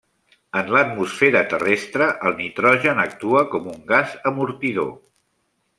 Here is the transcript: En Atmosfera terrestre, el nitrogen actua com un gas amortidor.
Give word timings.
En 0.61 0.71
Atmosfera 0.79 1.43
terrestre, 1.51 2.07
el 2.29 2.35
nitrogen 2.41 3.03
actua 3.07 3.45
com 3.53 3.69
un 3.75 3.79
gas 3.93 4.17
amortidor. 4.33 4.93